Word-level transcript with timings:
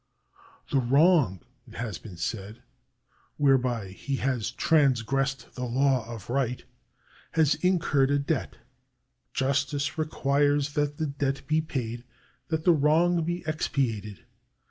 "The 0.71 0.79
wrong," 0.79 1.41
it 1.67 1.75
has 1.75 1.99
been 1.99 2.17
said," 2.17 2.63
whereby 3.37 3.89
he 3.89 4.15
has 4.15 4.49
transgressed 4.49 5.53
the 5.53 5.65
law 5.65 6.11
of 6.11 6.27
right, 6.27 6.63
has 7.33 7.53
incurred 7.53 8.09
a 8.09 8.17
debt. 8.17 8.57
Justice 9.31 9.99
requires 9.99 10.73
that 10.73 10.97
the 10.97 11.05
debt 11.05 11.45
be 11.45 11.61
paid, 11.61 12.03
that 12.47 12.63
the 12.63 12.73
wrong 12.73 13.23
be 13.23 13.43
expiated. 13.45 14.25